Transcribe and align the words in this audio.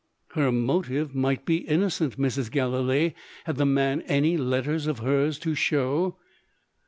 "Her 0.33 0.51
motive 0.51 1.13
might 1.13 1.45
be 1.45 1.57
innocent, 1.57 2.17
Mrs. 2.17 2.49
Gallilee. 2.49 3.13
Had 3.43 3.57
the 3.57 3.67
man 3.67 4.01
any 4.07 4.35
letters 4.35 4.87
of 4.87 4.97
hers 4.97 5.37
to 5.37 5.53
show?" 5.53 6.17